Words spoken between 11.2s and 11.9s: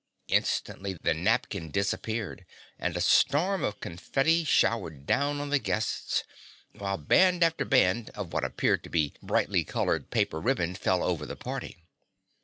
the party.